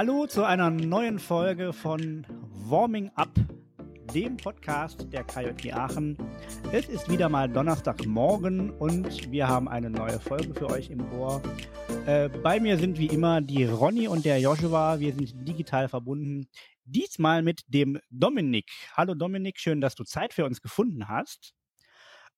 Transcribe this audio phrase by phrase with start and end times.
[0.00, 3.34] Hallo zu einer neuen Folge von Warming Up,
[4.14, 6.16] dem Podcast der KJG Aachen.
[6.72, 11.42] Es ist wieder mal Donnerstagmorgen und wir haben eine neue Folge für euch im Ohr.
[12.06, 15.00] Äh, bei mir sind wie immer die Ronny und der Joshua.
[15.00, 16.48] Wir sind digital verbunden.
[16.86, 18.70] Diesmal mit dem Dominik.
[18.96, 21.52] Hallo Dominik, schön, dass du Zeit für uns gefunden hast.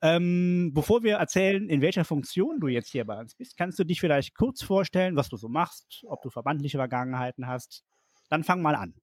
[0.05, 3.85] Ähm, bevor wir erzählen, in welcher Funktion du jetzt hier bei uns bist, kannst du
[3.85, 7.85] dich vielleicht kurz vorstellen, was du so machst, ob du verbandliche Vergangenheiten hast.
[8.29, 8.95] Dann fang mal an.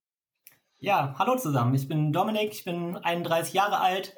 [0.77, 1.73] Ja, hallo zusammen.
[1.73, 4.13] Ich bin Dominik, ich bin 31 Jahre alt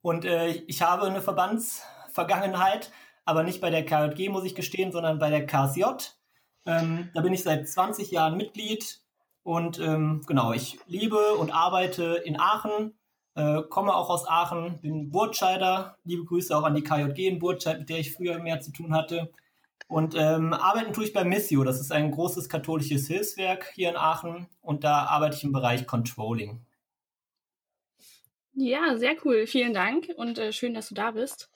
[0.00, 2.90] und äh, ich habe eine Verbandsvergangenheit,
[3.26, 5.84] aber nicht bei der KJG, muss ich gestehen, sondern bei der KSJ.
[6.64, 9.00] Ähm, da bin ich seit 20 Jahren Mitglied
[9.42, 12.94] und ähm, genau, ich lebe und arbeite in Aachen
[13.34, 15.96] äh, komme auch aus Aachen, bin Burtscheider.
[16.04, 18.94] Liebe Grüße auch an die KJG in Burtscheid, mit der ich früher mehr zu tun
[18.94, 19.32] hatte.
[19.88, 21.64] Und ähm, arbeiten tue ich bei Missio.
[21.64, 24.48] Das ist ein großes katholisches Hilfswerk hier in Aachen.
[24.60, 26.64] Und da arbeite ich im Bereich Controlling.
[28.54, 29.46] Ja, sehr cool.
[29.46, 31.50] Vielen Dank und äh, schön, dass du da bist.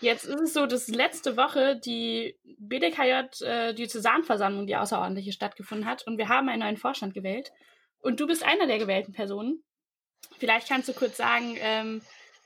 [0.00, 5.86] Jetzt ist es so, dass letzte Woche die BDKJ, äh, die Zusammenversammlung, die außerordentliche stattgefunden
[5.86, 6.06] hat.
[6.06, 7.52] Und wir haben einen neuen Vorstand gewählt.
[8.00, 9.62] Und du bist einer der gewählten Personen.
[10.38, 12.02] Vielleicht kannst du kurz sagen, ähm,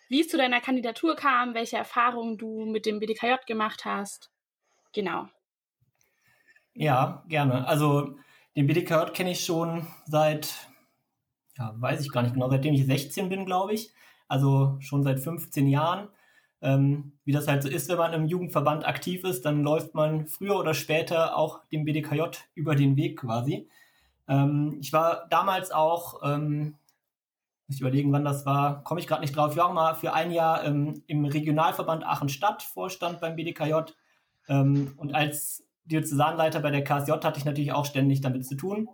[0.08, 4.30] wie es zu deiner Kandidatur kam, welche Erfahrungen du mit dem BDKJ gemacht hast.
[4.92, 5.28] Genau.
[6.74, 7.66] Ja, gerne.
[7.66, 8.16] Also
[8.54, 10.68] den BDKJ kenne ich schon seit,
[11.58, 13.92] ja, weiß ich gar nicht genau, seitdem ich 16 bin, glaube ich.
[14.28, 16.08] Also schon seit 15 Jahren.
[16.62, 20.26] Ähm, wie das halt so ist, wenn man im Jugendverband aktiv ist, dann läuft man
[20.26, 23.68] früher oder später auch dem BDKJ über den Weg quasi.
[24.28, 26.74] Ähm, ich war damals auch ähm,
[27.66, 29.52] muss ich überlegen, wann das war, komme ich gerade nicht drauf.
[29.52, 33.92] Ich war auch mal für ein Jahr ähm, im Regionalverband Aachen-Stadt, Vorstand beim BDKJ.
[34.48, 38.88] Ähm, und als Diözesanleiter bei der KSJ hatte ich natürlich auch ständig damit zu tun.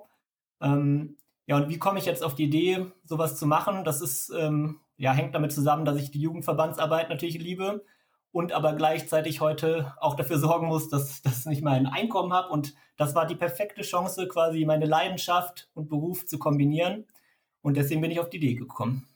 [0.61, 3.85] Ähm, ja, und wie komme ich jetzt auf die Idee, sowas zu machen?
[3.85, 7.85] Das ist, ähm, ja, hängt damit zusammen, dass ich die Jugendverbandsarbeit natürlich liebe
[8.31, 12.49] und aber gleichzeitig heute auch dafür sorgen muss, dass, dass ich mal ein Einkommen habe.
[12.49, 17.05] Und das war die perfekte Chance, quasi meine Leidenschaft und Beruf zu kombinieren.
[17.63, 19.09] Und deswegen bin ich auf die Idee gekommen.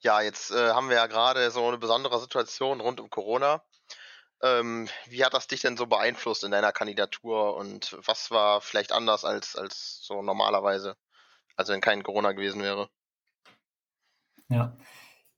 [0.00, 3.62] Ja, jetzt äh, haben wir ja gerade so eine besondere Situation rund um Corona.
[4.42, 8.92] Ähm, wie hat das dich denn so beeinflusst in deiner Kandidatur und was war vielleicht
[8.92, 10.94] anders als, als so normalerweise,
[11.56, 12.90] also wenn kein Corona gewesen wäre?
[14.48, 14.76] Ja,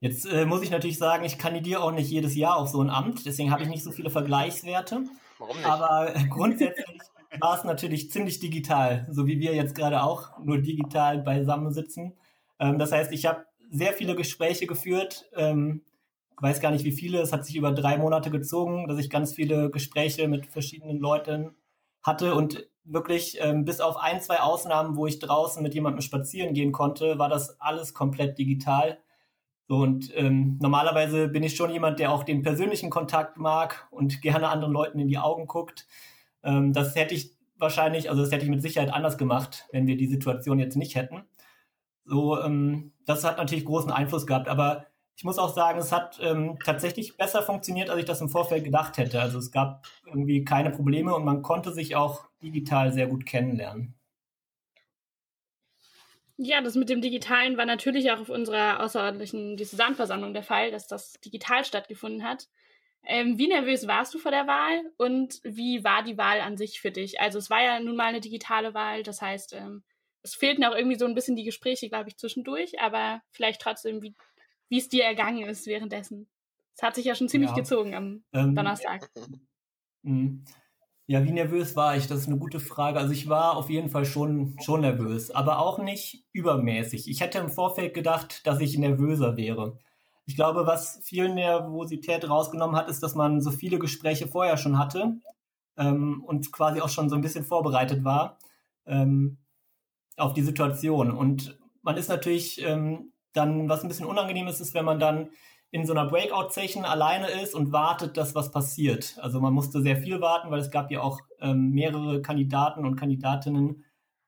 [0.00, 2.90] jetzt äh, muss ich natürlich sagen, ich kandidiere auch nicht jedes Jahr auf so ein
[2.90, 5.04] Amt, deswegen habe ich nicht so viele Vergleichswerte.
[5.38, 5.66] Warum nicht?
[5.66, 7.00] Aber grundsätzlich
[7.40, 12.14] war es natürlich ziemlich digital, so wie wir jetzt gerade auch nur digital beisammen sitzen.
[12.58, 15.82] Ähm, das heißt, ich habe sehr viele Gespräche geführt, ähm,
[16.40, 19.34] weiß gar nicht wie viele, es hat sich über drei Monate gezogen, dass ich ganz
[19.34, 21.54] viele Gespräche mit verschiedenen Leuten
[22.02, 26.54] hatte und wirklich ähm, bis auf ein, zwei Ausnahmen, wo ich draußen mit jemandem spazieren
[26.54, 28.98] gehen konnte, war das alles komplett digital.
[29.66, 34.22] So und ähm, normalerweise bin ich schon jemand, der auch den persönlichen Kontakt mag und
[34.22, 35.86] gerne anderen Leuten in die Augen guckt.
[36.48, 39.96] Ähm, das hätte ich wahrscheinlich, also das hätte ich mit Sicherheit anders gemacht, wenn wir
[39.96, 41.24] die Situation jetzt nicht hätten.
[42.04, 46.18] So, ähm, das hat natürlich großen Einfluss gehabt, aber ich muss auch sagen, es hat
[46.22, 49.20] ähm, tatsächlich besser funktioniert, als ich das im Vorfeld gedacht hätte.
[49.20, 53.94] Also es gab irgendwie keine Probleme und man konnte sich auch digital sehr gut kennenlernen.
[56.36, 60.86] Ja, das mit dem Digitalen war natürlich auch auf unserer außerordentlichen Diözesanversammlung der Fall, dass
[60.86, 62.48] das digital stattgefunden hat.
[63.04, 66.80] Ähm, wie nervös warst du vor der Wahl und wie war die Wahl an sich
[66.80, 67.20] für dich?
[67.20, 69.82] Also es war ja nun mal eine digitale Wahl, das heißt, ähm,
[70.22, 74.02] es fehlten auch irgendwie so ein bisschen die Gespräche, glaube ich, zwischendurch, aber vielleicht trotzdem,
[74.02, 74.14] wie,
[74.76, 76.28] es dir ergangen ist währenddessen.
[76.74, 77.56] Es hat sich ja schon ziemlich ja.
[77.56, 79.10] gezogen am ähm, Donnerstag.
[80.04, 80.44] Mhm.
[81.08, 82.06] Ja, wie nervös war ich?
[82.06, 83.00] Das ist eine gute Frage.
[83.00, 87.10] Also ich war auf jeden Fall schon, schon nervös, aber auch nicht übermäßig.
[87.10, 89.78] Ich hätte im Vorfeld gedacht, dass ich nervöser wäre.
[90.28, 94.78] Ich glaube, was viel Nervosität rausgenommen hat, ist, dass man so viele Gespräche vorher schon
[94.78, 95.14] hatte
[95.78, 98.36] ähm, und quasi auch schon so ein bisschen vorbereitet war
[98.84, 99.38] ähm,
[100.18, 101.12] auf die Situation.
[101.12, 105.30] Und man ist natürlich ähm, dann, was ein bisschen unangenehm ist, ist, wenn man dann
[105.70, 109.16] in so einer Breakout-Session alleine ist und wartet, dass was passiert.
[109.22, 112.96] Also man musste sehr viel warten, weil es gab ja auch ähm, mehrere Kandidaten und
[112.96, 113.82] Kandidatinnen.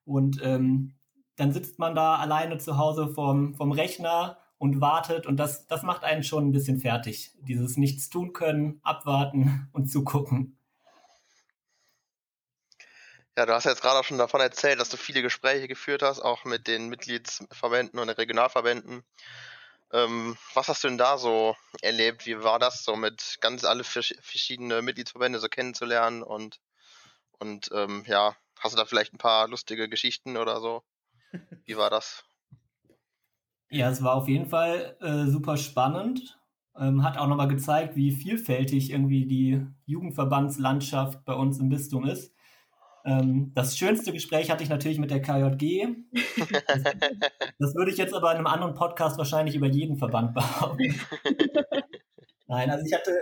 [0.06, 0.94] Und ähm,
[1.37, 5.83] dann sitzt man da alleine zu Hause vom, vom Rechner und wartet und das, das
[5.83, 7.33] macht einen schon ein bisschen fertig.
[7.41, 10.57] Dieses Nichts tun können, abwarten und zugucken.
[13.37, 16.21] Ja, du hast jetzt gerade auch schon davon erzählt, dass du viele Gespräche geführt hast,
[16.21, 19.03] auch mit den Mitgliedsverbänden und den Regionalverbänden.
[19.93, 22.27] Ähm, was hast du denn da so erlebt?
[22.27, 26.61] Wie war das so mit ganz alle verschiedene Mitgliedsverbände so kennenzulernen und
[27.39, 30.85] und ähm, ja, Hast du da vielleicht ein paar lustige Geschichten oder so?
[31.65, 32.25] Wie war das?
[33.70, 36.38] Ja, es war auf jeden Fall äh, super spannend.
[36.78, 42.34] Ähm, hat auch nochmal gezeigt, wie vielfältig irgendwie die Jugendverbandslandschaft bei uns im Bistum ist.
[43.05, 45.88] Ähm, das schönste Gespräch hatte ich natürlich mit der KJG.
[46.37, 46.82] Das,
[47.58, 51.00] das, würde ich jetzt aber in einem anderen Podcast wahrscheinlich über jeden Verband behaupten.
[52.49, 53.12] Nein, also ich hatte,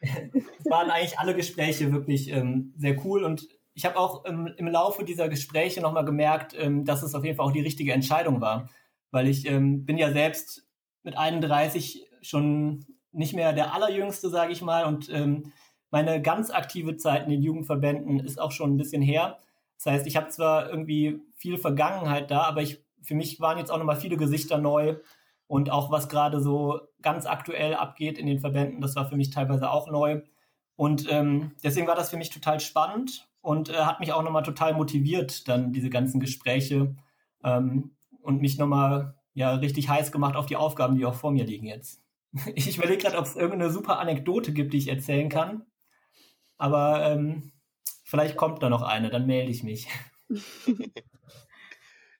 [0.00, 4.68] es waren eigentlich alle Gespräche wirklich ähm, sehr cool und ich habe auch im, im,
[4.68, 8.40] Laufe dieser Gespräche nochmal gemerkt, ähm, dass es auf jeden Fall auch die richtige Entscheidung
[8.40, 8.68] war,
[9.10, 10.66] weil ich ähm, bin ja selbst
[11.02, 15.52] mit 31 schon nicht mehr der allerjüngste, sage ich mal, und ähm,
[15.90, 19.38] meine ganz aktive Zeit in den Jugendverbänden ist auch schon ein bisschen her.
[19.76, 23.70] Das heißt, ich habe zwar irgendwie viel Vergangenheit da, aber ich, für mich waren jetzt
[23.70, 24.96] auch nochmal viele Gesichter neu
[25.46, 29.30] und auch was gerade so ganz aktuell abgeht in den Verbänden, das war für mich
[29.30, 30.22] teilweise auch neu.
[30.74, 34.42] Und ähm, deswegen war das für mich total spannend und äh, hat mich auch nochmal
[34.42, 36.96] total motiviert, dann diese ganzen Gespräche
[37.44, 37.95] ähm,
[38.26, 41.66] und mich nochmal ja, richtig heiß gemacht auf die Aufgaben, die auch vor mir liegen
[41.66, 42.02] jetzt.
[42.54, 45.64] Ich überlege gerade, ob es irgendeine super Anekdote gibt, die ich erzählen kann.
[46.58, 47.52] Aber ähm,
[48.04, 49.88] vielleicht kommt da noch eine, dann melde ich mich.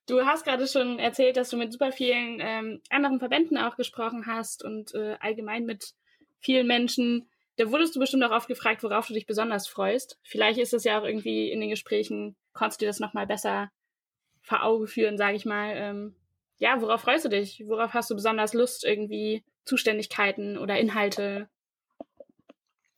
[0.08, 4.26] Du hast gerade schon erzählt, dass du mit super vielen ähm, anderen Verbänden auch gesprochen
[4.26, 5.94] hast und äh, allgemein mit
[6.38, 7.28] vielen Menschen.
[7.56, 10.20] Da wurdest du bestimmt auch oft gefragt, worauf du dich besonders freust.
[10.22, 13.68] Vielleicht ist es ja auch irgendwie in den Gesprächen, konntest du dir das nochmal besser
[14.46, 15.72] vor Augen führen, sage ich mal.
[15.74, 16.14] Ähm,
[16.58, 17.64] ja, worauf freust du dich?
[17.66, 21.48] Worauf hast du besonders Lust, irgendwie Zuständigkeiten oder Inhalte?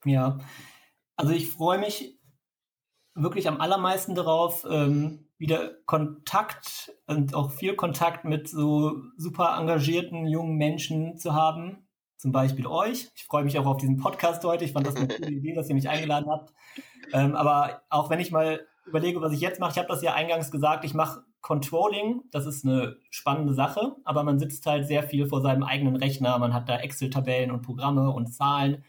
[0.05, 0.39] Ja,
[1.17, 2.19] also ich freue mich
[3.15, 10.27] wirklich am allermeisten darauf, ähm, wieder Kontakt und auch viel Kontakt mit so super engagierten
[10.27, 11.89] jungen Menschen zu haben.
[12.17, 13.09] Zum Beispiel euch.
[13.15, 14.65] Ich freue mich auch auf diesen Podcast heute.
[14.65, 16.53] Ich fand das eine coole Idee, dass ihr mich eingeladen habt.
[17.12, 20.15] Ähm, aber auch wenn ich mal überlege, was ich jetzt mache, ich habe das ja
[20.15, 25.02] eingangs gesagt, ich mache Controlling, das ist eine spannende Sache, aber man sitzt halt sehr
[25.02, 28.85] viel vor seinem eigenen Rechner, man hat da Excel-Tabellen und Programme und Zahlen.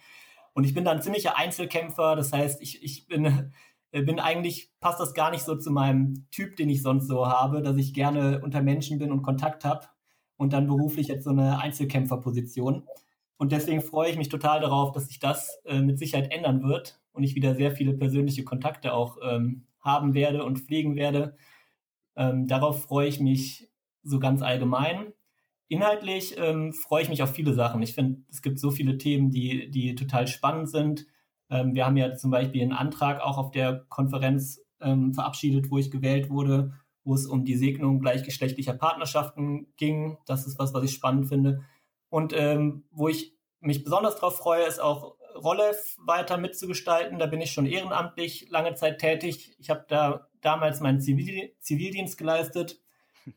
[0.54, 3.54] Und ich bin da ein ziemlicher Einzelkämpfer, das heißt, ich, ich bin,
[3.92, 7.62] bin eigentlich, passt das gar nicht so zu meinem Typ, den ich sonst so habe,
[7.62, 9.88] dass ich gerne unter Menschen bin und Kontakt habe
[10.36, 12.84] und dann beruflich jetzt so eine Einzelkämpferposition.
[13.38, 17.00] Und deswegen freue ich mich total darauf, dass sich das äh, mit Sicherheit ändern wird
[17.14, 21.38] und ich wieder sehr viele persönliche Kontakte auch ähm, haben werde und pflegen werde
[22.20, 23.72] ähm, darauf freue ich mich
[24.04, 25.14] so ganz allgemein.
[25.70, 27.82] Inhaltlich ähm, freue ich mich auf viele Sachen.
[27.82, 31.08] Ich finde, es gibt so viele Themen, die, die total spannend sind.
[31.50, 35.78] Ähm, wir haben ja zum Beispiel einen Antrag auch auf der Konferenz ähm, verabschiedet, wo
[35.78, 36.74] ich gewählt wurde,
[37.06, 40.18] wo es um die Segnung gleichgeschlechtlicher Partnerschaften ging.
[40.26, 41.64] Das ist was, was ich spannend finde.
[42.10, 47.20] Und ähm, wo ich mich besonders darauf freue, ist auch Rolev weiter mitzugestalten.
[47.20, 49.56] Da bin ich schon ehrenamtlich lange Zeit tätig.
[49.60, 52.82] Ich habe da damals meinen Zivil Zivildienst geleistet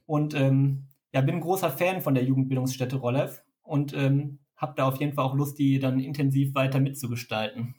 [0.07, 4.87] und ähm, ja, bin ein großer Fan von der Jugendbildungsstätte Rolev und ähm, habe da
[4.87, 7.75] auf jeden Fall auch Lust, die dann intensiv weiter mitzugestalten.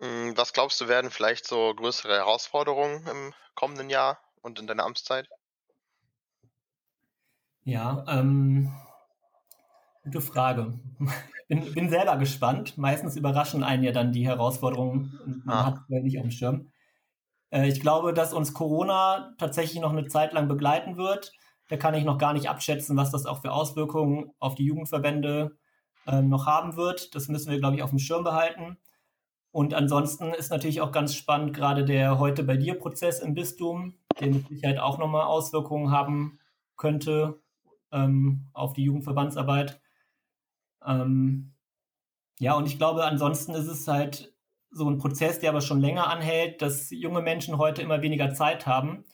[0.00, 4.84] Hm, was glaubst du, werden vielleicht so größere Herausforderungen im kommenden Jahr und in deiner
[4.84, 5.28] Amtszeit?
[7.64, 8.72] Ja, ähm,
[10.06, 10.72] gute Frage
[11.48, 12.76] bin, bin selber gespannt.
[12.78, 15.66] Meistens überraschen einen ja dann die Herausforderungen und man ah.
[15.66, 16.72] hat es nicht auf dem Schirm.
[17.50, 21.32] Äh, ich glaube, dass uns Corona tatsächlich noch eine Zeit lang begleiten wird.
[21.68, 25.56] Da kann ich noch gar nicht abschätzen, was das auch für Auswirkungen auf die Jugendverbände
[26.06, 27.14] äh, noch haben wird.
[27.14, 28.78] Das müssen wir, glaube ich, auf dem Schirm behalten.
[29.50, 33.94] Und ansonsten ist natürlich auch ganz spannend gerade der heute bei dir Prozess im Bistum,
[34.20, 36.38] der mit Sicherheit auch nochmal Auswirkungen haben
[36.76, 37.40] könnte
[37.90, 39.80] ähm, auf die Jugendverbandsarbeit.
[40.86, 41.52] Ähm,
[42.38, 44.34] ja, und ich glaube, ansonsten ist es halt
[44.70, 48.66] so ein Prozess, der aber schon länger anhält, dass junge Menschen heute immer weniger Zeit
[48.66, 49.04] haben.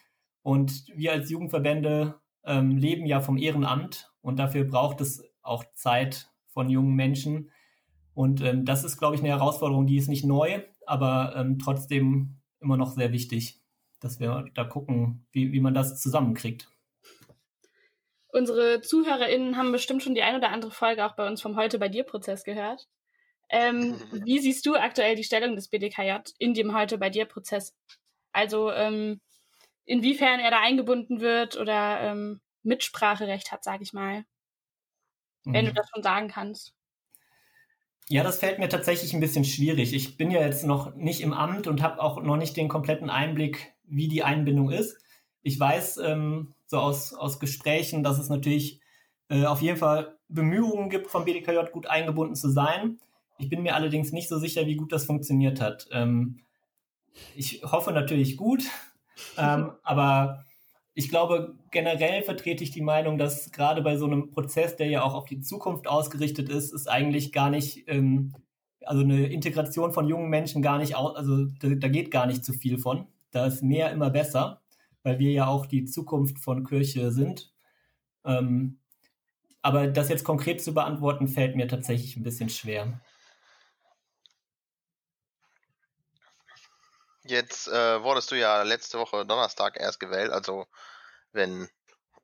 [0.43, 6.31] Und wir als Jugendverbände ähm, leben ja vom Ehrenamt und dafür braucht es auch Zeit
[6.49, 7.51] von jungen Menschen.
[8.15, 12.41] Und ähm, das ist, glaube ich, eine Herausforderung, die ist nicht neu, aber ähm, trotzdem
[12.61, 13.61] immer noch sehr wichtig,
[14.01, 16.69] dass wir da gucken, wie, wie man das zusammenkriegt.
[18.33, 21.79] Unsere ZuhörerInnen haben bestimmt schon die ein oder andere Folge auch bei uns vom Heute
[21.79, 22.89] bei dir Prozess gehört.
[23.51, 27.77] Ähm, wie siehst du aktuell die Stellung des BDKJ in dem Heute bei dir Prozess?
[28.33, 29.21] Also ähm,
[29.85, 34.25] inwiefern er da eingebunden wird oder ähm, Mitspracherecht hat, sage ich mal.
[35.45, 35.69] Wenn mhm.
[35.69, 36.73] du das schon sagen kannst.
[38.09, 39.93] Ja, das fällt mir tatsächlich ein bisschen schwierig.
[39.93, 43.11] Ich bin ja jetzt noch nicht im Amt und habe auch noch nicht den kompletten
[43.11, 44.97] Einblick, wie die Einbindung ist.
[45.43, 48.81] Ich weiß, ähm, so aus, aus Gesprächen, dass es natürlich
[49.29, 52.99] äh, auf jeden Fall Bemühungen gibt, vom BDKJ gut eingebunden zu sein.
[53.39, 55.87] Ich bin mir allerdings nicht so sicher, wie gut das funktioniert hat.
[55.93, 56.41] Ähm,
[57.37, 58.65] ich hoffe natürlich gut,
[59.39, 60.45] ähm, aber
[60.95, 65.03] ich glaube, generell vertrete ich die Meinung, dass gerade bei so einem Prozess, der ja
[65.03, 68.33] auch auf die Zukunft ausgerichtet ist, ist eigentlich gar nicht, ähm,
[68.87, 72.55] also eine Integration von jungen Menschen gar nicht, also da, da, geht gar nicht zu
[72.55, 73.07] viel von.
[73.31, 74.62] Da ist mehr immer besser,
[75.03, 77.53] weil wir ja auch die Zukunft von Kirche sind.
[78.25, 78.79] Ähm,
[79.63, 83.01] aber das jetzt konkret zu beantworten, fällt mir tatsächlich ein bisschen schwer.
[87.25, 90.67] Jetzt äh, wurdest du ja letzte Woche Donnerstag erst gewählt, also
[91.33, 91.69] wenn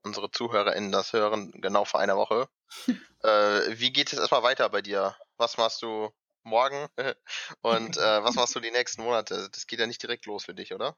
[0.03, 2.49] unsere ZuhörerInnen das hören, genau vor einer Woche.
[3.23, 5.17] äh, wie geht es erstmal weiter bei dir?
[5.37, 6.11] Was machst du
[6.43, 6.89] morgen
[7.63, 9.49] und äh, was machst du die nächsten Monate?
[9.53, 10.97] Das geht ja nicht direkt los für dich, oder?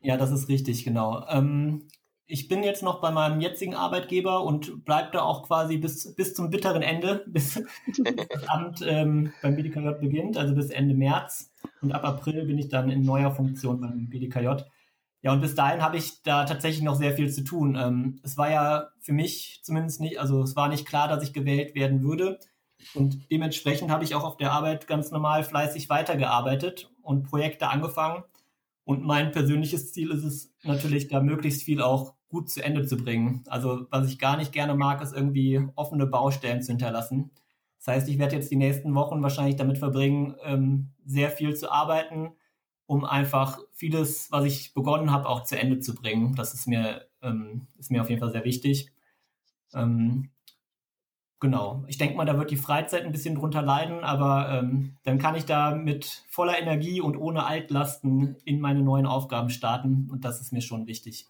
[0.00, 1.26] Ja, das ist richtig, genau.
[1.28, 1.88] Ähm,
[2.26, 6.34] ich bin jetzt noch bei meinem jetzigen Arbeitgeber und bleibe da auch quasi bis, bis
[6.34, 7.60] zum bitteren Ende, bis
[7.96, 11.50] das Amt ähm, beim BDKJ beginnt, also bis Ende März.
[11.80, 14.62] Und ab April bin ich dann in neuer Funktion beim BDKJ.
[15.22, 17.76] Ja, und bis dahin habe ich da tatsächlich noch sehr viel zu tun.
[17.76, 21.32] Ähm, es war ja für mich zumindest nicht, also es war nicht klar, dass ich
[21.32, 22.38] gewählt werden würde.
[22.94, 28.22] Und dementsprechend habe ich auch auf der Arbeit ganz normal fleißig weitergearbeitet und Projekte angefangen.
[28.88, 32.96] Und mein persönliches Ziel ist es natürlich, da möglichst viel auch gut zu Ende zu
[32.96, 33.44] bringen.
[33.46, 37.30] Also was ich gar nicht gerne mag, ist irgendwie offene Baustellen zu hinterlassen.
[37.76, 41.70] Das heißt, ich werde jetzt die nächsten Wochen wahrscheinlich damit verbringen, ähm, sehr viel zu
[41.70, 42.30] arbeiten,
[42.86, 46.34] um einfach vieles, was ich begonnen habe, auch zu Ende zu bringen.
[46.34, 48.90] Das ist mir, ähm, ist mir auf jeden Fall sehr wichtig.
[49.74, 50.30] Ähm,
[51.40, 51.84] genau.
[51.88, 55.34] Ich denke mal, da wird die Freizeit ein bisschen drunter leiden, aber ähm, dann kann
[55.34, 60.40] ich da mit voller Energie und ohne Altlasten in meine neuen Aufgaben starten und das
[60.40, 61.26] ist mir schon wichtig.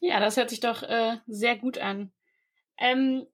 [0.00, 2.12] Ja, das hört sich doch äh, sehr gut an.
[2.78, 3.26] Ähm,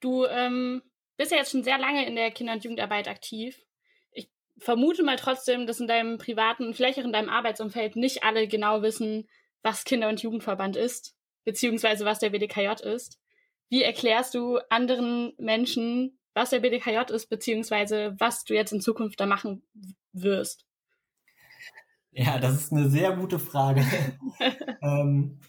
[0.00, 0.82] du ähm,
[1.16, 3.60] bist ja jetzt schon sehr lange in der Kinder- und Jugendarbeit aktiv.
[4.12, 8.48] Ich vermute mal trotzdem, dass in deinem privaten, vielleicht auch in deinem Arbeitsumfeld nicht alle
[8.48, 9.28] genau wissen,
[9.62, 13.18] was Kinder- und Jugendverband ist, beziehungsweise was der BDKJ ist.
[13.68, 19.20] Wie erklärst du anderen Menschen, was der BDKJ ist, beziehungsweise was du jetzt in Zukunft
[19.20, 19.62] da machen
[20.12, 20.64] wirst?
[22.12, 23.84] Ja, das ist eine sehr gute Frage.
[24.82, 25.40] ähm,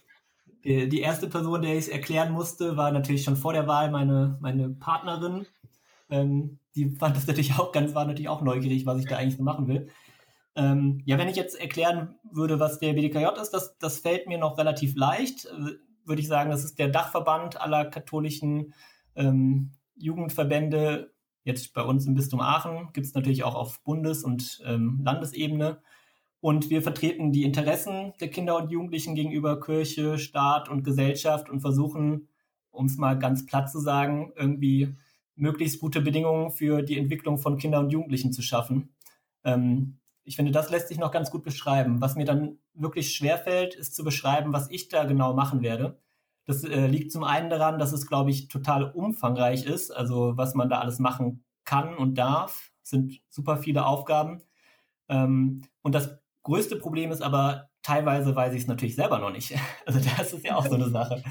[0.64, 4.36] die erste Person, der ich es erklären musste, war natürlich schon vor der Wahl meine,
[4.40, 5.46] meine Partnerin.
[6.10, 9.36] Ähm, die fand das natürlich auch ganz, war natürlich auch neugierig, was ich da eigentlich
[9.36, 9.88] so machen will.
[10.56, 14.38] Ähm, ja, wenn ich jetzt erklären würde, was der BDKJ ist, das, das fällt mir
[14.38, 15.48] noch relativ leicht.
[16.08, 18.74] Würde ich sagen, das ist der Dachverband aller katholischen
[19.14, 21.12] ähm, Jugendverbände.
[21.44, 25.80] Jetzt bei uns im Bistum Aachen gibt es natürlich auch auf Bundes- und ähm, Landesebene.
[26.40, 31.60] Und wir vertreten die Interessen der Kinder und Jugendlichen gegenüber Kirche, Staat und Gesellschaft und
[31.60, 32.28] versuchen,
[32.70, 34.94] um es mal ganz platt zu sagen, irgendwie
[35.34, 38.90] möglichst gute Bedingungen für die Entwicklung von Kindern und Jugendlichen zu schaffen.
[39.44, 39.97] Ähm,
[40.28, 42.02] ich finde, das lässt sich noch ganz gut beschreiben.
[42.02, 45.98] Was mir dann wirklich schwerfällt, ist zu beschreiben, was ich da genau machen werde.
[46.44, 49.90] Das äh, liegt zum einen daran, dass es, glaube ich, total umfangreich ist.
[49.90, 54.42] Also was man da alles machen kann und darf, sind super viele Aufgaben.
[55.08, 59.54] Ähm, und das größte Problem ist aber, teilweise weiß ich es natürlich selber noch nicht.
[59.86, 61.22] Also das ist ja auch so eine Sache.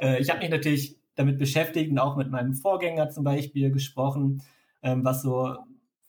[0.00, 4.42] Äh, ich habe mich natürlich damit beschäftigt und auch mit meinem Vorgänger zum Beispiel gesprochen,
[4.80, 5.56] ähm, was so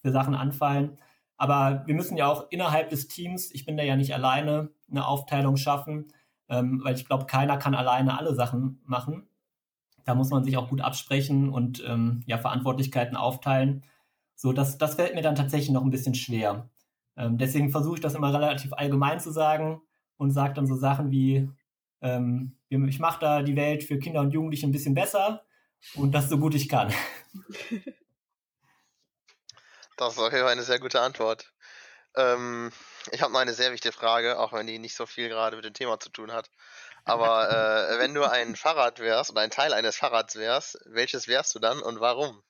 [0.00, 0.98] für Sachen anfallen.
[1.36, 5.06] Aber wir müssen ja auch innerhalb des Teams, ich bin da ja nicht alleine, eine
[5.06, 6.08] Aufteilung schaffen,
[6.48, 9.28] ähm, weil ich glaube, keiner kann alleine alle Sachen machen.
[10.04, 13.84] Da muss man sich auch gut absprechen und ähm, ja Verantwortlichkeiten aufteilen.
[14.34, 16.70] So, das, das fällt mir dann tatsächlich noch ein bisschen schwer.
[17.16, 19.80] Ähm, deswegen versuche ich das immer relativ allgemein zu sagen
[20.16, 21.50] und sage dann so Sachen wie,
[22.02, 25.42] ähm, ich mache da die Welt für Kinder und Jugendliche ein bisschen besser
[25.94, 26.92] und das so gut ich kann.
[29.96, 31.52] Das ist auf jeden Fall eine sehr gute Antwort.
[32.16, 32.72] Ähm,
[33.12, 35.64] ich habe noch eine sehr wichtige Frage, auch wenn die nicht so viel gerade mit
[35.64, 36.50] dem Thema zu tun hat.
[37.04, 41.54] Aber äh, wenn du ein Fahrrad wärst oder ein Teil eines Fahrrads wärst, welches wärst
[41.54, 42.42] du dann und warum?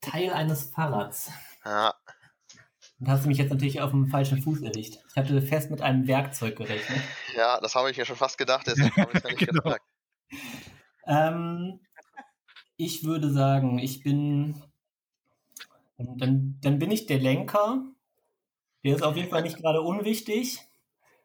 [0.00, 1.30] Teil eines Fahrrads.
[1.64, 1.94] Ja.
[2.98, 4.98] Und hast du mich jetzt natürlich auf dem falschen Fuß erwischt.
[5.08, 7.00] Ich hatte fest mit einem Werkzeug gerechnet.
[7.34, 9.62] Ja, das habe ich mir schon fast gedacht, deswegen habe ich es ja nicht genau.
[9.62, 9.84] gesagt.
[11.06, 11.80] Ähm,
[12.76, 14.62] ich würde sagen, ich bin.
[16.16, 17.84] Dann, dann bin ich der Lenker.
[18.84, 20.60] Der ist auf jeden Fall nicht gerade unwichtig.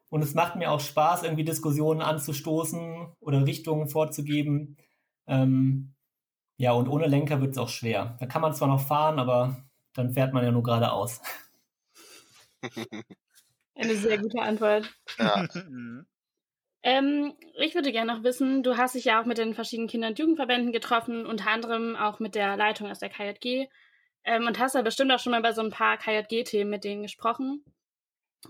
[0.10, 4.77] Und es macht mir auch Spaß, irgendwie Diskussionen anzustoßen oder Richtungen vorzugeben.
[5.27, 5.96] Ähm,
[6.58, 8.17] ja, und ohne Lenker wird es auch schwer.
[8.20, 11.22] Da kann man zwar noch fahren, aber dann fährt man ja nur geradeaus.
[13.75, 14.94] Eine sehr gute Antwort.
[15.17, 15.48] Ja.
[16.84, 20.08] ähm, ich würde gerne noch wissen, du hast dich ja auch mit den verschiedenen Kinder-
[20.08, 23.67] und Jugendverbänden getroffen, unter anderem auch mit der Leitung aus der KJG.
[24.25, 27.03] Ähm, und hast ja bestimmt auch schon mal bei so ein paar KJG-Themen mit denen
[27.03, 27.63] gesprochen,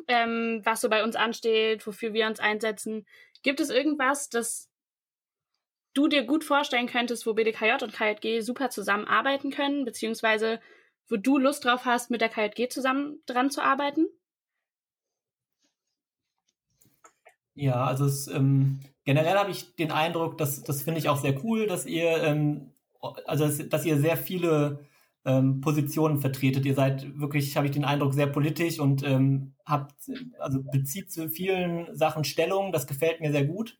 [0.08, 3.06] ähm, was so bei uns ansteht, wofür wir uns einsetzen.
[3.44, 4.70] Gibt es irgendwas, das
[5.94, 10.60] du dir gut vorstellen könntest, wo BDKJ und KJG super zusammenarbeiten können, beziehungsweise
[11.08, 14.08] wo du Lust drauf hast, mit der KJG zusammen dran zu arbeiten?
[17.54, 21.42] Ja, also es, ähm, generell habe ich den Eindruck, dass das finde ich auch sehr
[21.44, 22.72] cool, dass ihr ähm,
[23.26, 24.86] also dass, dass, ihr sehr viele
[25.26, 26.66] ähm, Positionen vertretet.
[26.66, 29.96] Ihr seid wirklich, habe ich den Eindruck, sehr politisch und ähm, habt
[30.40, 32.72] also bezieht zu vielen Sachen Stellung.
[32.72, 33.78] Das gefällt mir sehr gut.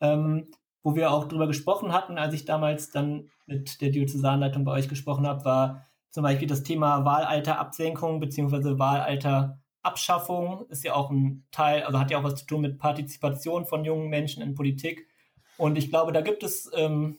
[0.00, 0.46] Ähm,
[0.82, 4.88] wo wir auch drüber gesprochen hatten, als ich damals dann mit der Diözesanleitung bei euch
[4.88, 8.78] gesprochen habe, war zum Beispiel das Thema Wahlalterabsenkung bzw.
[8.78, 13.66] Wahlalterabschaffung ist ja auch ein Teil, also hat ja auch was zu tun mit Partizipation
[13.66, 15.08] von jungen Menschen in Politik.
[15.56, 17.18] Und ich glaube, da gibt es ähm,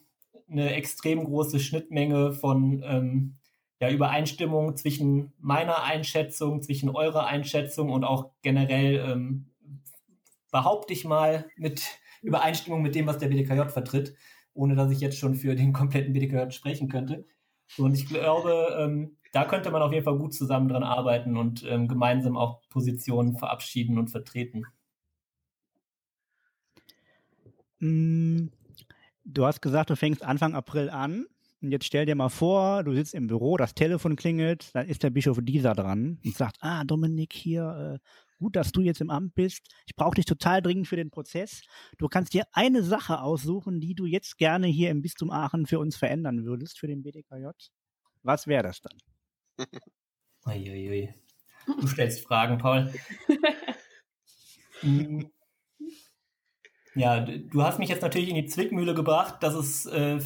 [0.50, 3.36] eine extrem große Schnittmenge von ähm,
[3.80, 9.52] ja, Übereinstimmung zwischen meiner Einschätzung, zwischen eurer Einschätzung und auch generell ähm,
[10.52, 14.16] behaupte ich mal mit Übereinstimmung mit dem, was der BDKJ vertritt,
[14.54, 17.26] ohne dass ich jetzt schon für den kompletten BDKJ sprechen könnte.
[17.78, 21.64] Und ich glaube, ähm, da könnte man auf jeden Fall gut zusammen dran arbeiten und
[21.68, 24.64] ähm, gemeinsam auch Positionen verabschieden und vertreten.
[27.80, 28.48] Mm,
[29.26, 31.28] du hast gesagt, du fängst Anfang April an.
[31.62, 35.02] Und jetzt stell dir mal vor, du sitzt im Büro, das Telefon klingelt, dann ist
[35.02, 39.10] der Bischof dieser dran und sagt, ah, Dominik, hier, äh, gut, dass du jetzt im
[39.10, 39.68] Amt bist.
[39.88, 41.64] Ich brauche dich total dringend für den Prozess.
[41.98, 45.80] Du kannst dir eine Sache aussuchen, die du jetzt gerne hier im Bistum Aachen für
[45.80, 47.48] uns verändern würdest, für den BDKJ.
[48.22, 48.98] Was wäre das dann?
[50.46, 51.14] Uiuiui.
[51.82, 52.94] Du stellst Fragen, Paul.
[54.82, 55.32] Hm.
[56.96, 60.20] ja, du hast mich jetzt natürlich in die Zwickmühle gebracht, dass es äh,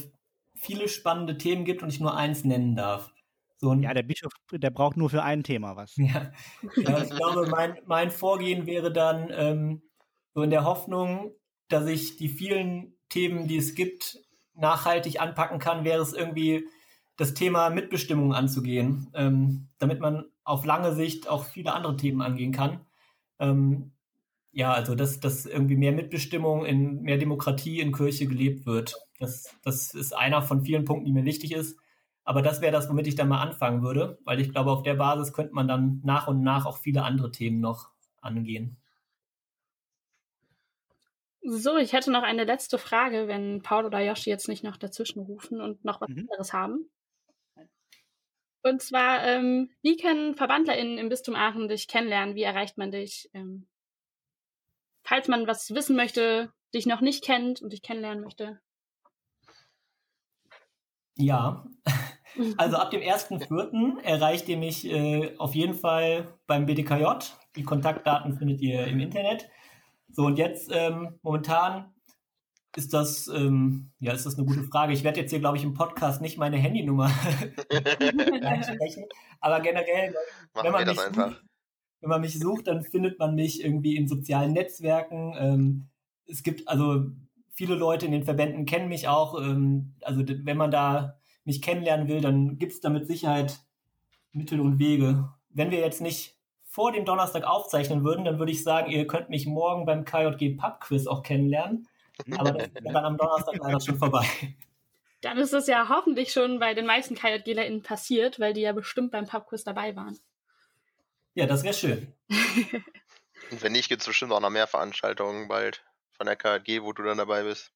[0.61, 3.11] viele spannende Themen gibt und ich nur eins nennen darf.
[3.57, 5.95] So ja, der Bischof, der braucht nur für ein Thema was.
[5.97, 6.31] Ja,
[6.77, 9.81] ja ich glaube, mein, mein Vorgehen wäre dann ähm,
[10.33, 11.31] so in der Hoffnung,
[11.67, 14.17] dass ich die vielen Themen, die es gibt,
[14.55, 16.67] nachhaltig anpacken kann, wäre es irgendwie
[17.17, 22.51] das Thema Mitbestimmung anzugehen, ähm, damit man auf lange Sicht auch viele andere Themen angehen
[22.51, 22.81] kann.
[23.39, 23.91] Ähm,
[24.51, 28.95] ja, also dass, dass irgendwie mehr Mitbestimmung in mehr Demokratie in Kirche gelebt wird.
[29.21, 31.79] Das, das ist einer von vielen Punkten, die mir wichtig ist.
[32.23, 34.95] Aber das wäre das, womit ich dann mal anfangen würde, weil ich glaube, auf der
[34.95, 37.89] Basis könnte man dann nach und nach auch viele andere Themen noch
[38.21, 38.77] angehen.
[41.43, 45.21] So, ich hätte noch eine letzte Frage, wenn Paul oder Yoshi jetzt nicht noch dazwischen
[45.21, 46.19] rufen und noch was mhm.
[46.19, 46.89] anderes haben.
[48.63, 52.35] Und zwar, ähm, wie können VerwandlerInnen im Bistum Aachen dich kennenlernen?
[52.35, 53.29] Wie erreicht man dich?
[53.33, 53.67] Ähm,
[55.03, 58.61] falls man was wissen möchte, dich noch nicht kennt und dich kennenlernen möchte.
[61.15, 61.65] Ja,
[62.57, 64.01] also ab dem 1.4.
[64.03, 67.05] erreicht ihr mich äh, auf jeden Fall beim BDKJ.
[67.55, 69.49] Die Kontaktdaten findet ihr im Internet.
[70.09, 71.93] So, und jetzt ähm, momentan
[72.75, 74.93] ist das, ähm, ja, ist das eine gute Frage.
[74.93, 77.05] Ich werde jetzt hier, glaube ich, im Podcast nicht meine Handynummer
[78.41, 79.05] einsprechen.
[79.41, 80.15] Aber generell,
[80.53, 81.43] wenn man, mich sucht,
[81.99, 85.35] wenn man mich sucht, dann findet man mich irgendwie in sozialen Netzwerken.
[85.37, 85.89] Ähm,
[86.27, 87.07] es gibt also
[87.51, 89.39] viele Leute in den Verbänden kennen mich auch.
[89.39, 93.59] Ähm, also wenn man da mich kennenlernen will, dann gibt es da mit Sicherheit
[94.31, 95.29] Mittel und Wege.
[95.49, 99.29] Wenn wir jetzt nicht vor dem Donnerstag aufzeichnen würden, dann würde ich sagen, ihr könnt
[99.29, 101.87] mich morgen beim KJG Pub Quiz auch kennenlernen.
[102.37, 104.25] Aber das ist dann am Donnerstag leider schon vorbei.
[105.21, 109.11] Dann ist es ja hoffentlich schon bei den meisten KJGlerInnen passiert, weil die ja bestimmt
[109.11, 110.17] beim Pub Quiz dabei waren.
[111.33, 112.13] Ja, das wäre schön.
[113.51, 115.83] Und wenn nicht, gibt es bestimmt auch noch mehr Veranstaltungen bald
[116.21, 117.71] von der KJG, wo du dann dabei bist.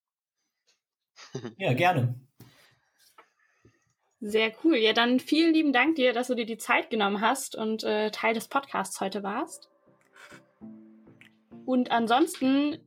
[1.58, 2.14] ja, gerne.
[4.20, 4.76] Sehr cool.
[4.76, 8.12] Ja, dann vielen lieben Dank dir, dass du dir die Zeit genommen hast und äh,
[8.12, 9.72] Teil des Podcasts heute warst.
[11.66, 12.78] Und ansonsten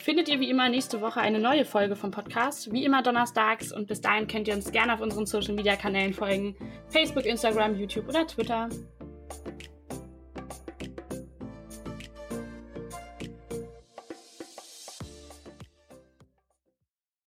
[0.00, 3.72] findet ihr wie immer nächste Woche eine neue Folge vom Podcast, wie immer donnerstags.
[3.72, 6.56] Und bis dahin könnt ihr uns gerne auf unseren Social Media Kanälen folgen:
[6.88, 8.68] Facebook, Instagram, YouTube oder Twitter.